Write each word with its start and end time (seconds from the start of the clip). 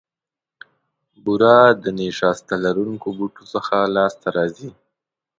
بوره 1.23 1.57
د 1.83 1.85
نیشاسته 1.99 2.53
لرونکو 2.65 3.07
بوټو 3.17 3.43
څخه 3.53 3.75
لاسته 3.95 4.27
راځي. 4.37 4.69